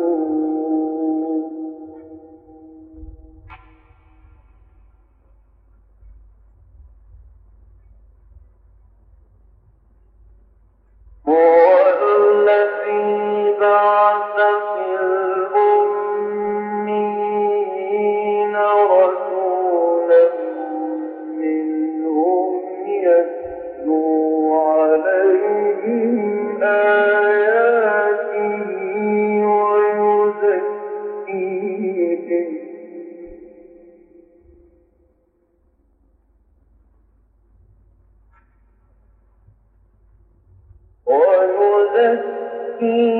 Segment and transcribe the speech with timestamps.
[0.00, 0.39] الْمُؤْمِنِينَ
[42.00, 43.19] تَسْكُنُونَ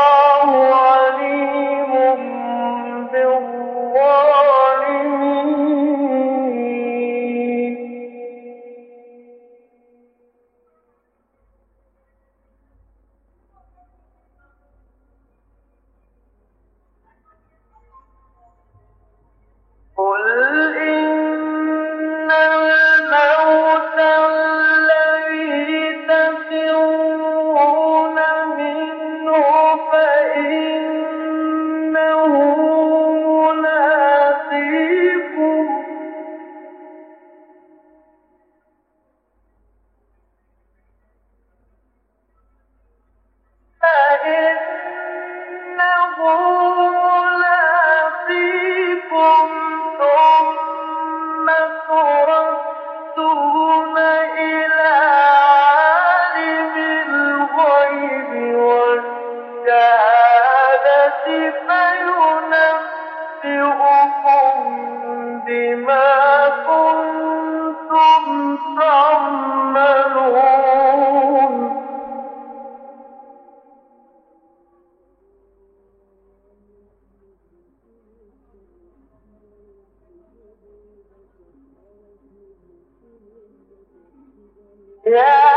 [0.00, 0.89] الله
[85.10, 85.49] Yeah.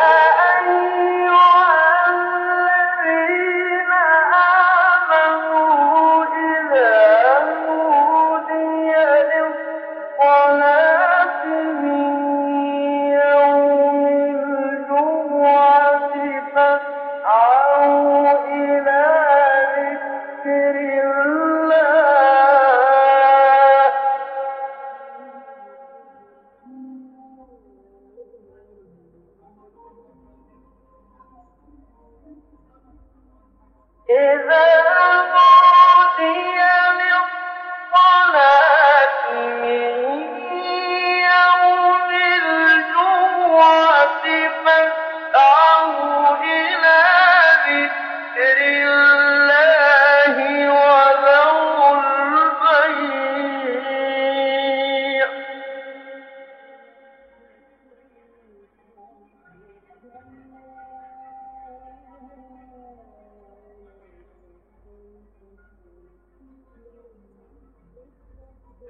[34.10, 34.64] إذا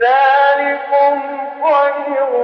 [0.02, 1.22] ذلكم
[1.64, 2.43] خير